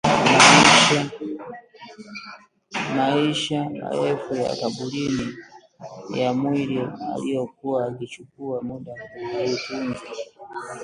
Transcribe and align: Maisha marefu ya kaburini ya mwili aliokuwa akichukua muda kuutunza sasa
Maisha 2.97 3.69
marefu 3.69 4.35
ya 4.35 4.55
kaburini 4.55 5.35
ya 6.15 6.33
mwili 6.33 6.81
aliokuwa 7.15 7.85
akichukua 7.87 8.61
muda 8.61 8.91
kuutunza 9.13 9.97
sasa 9.99 10.79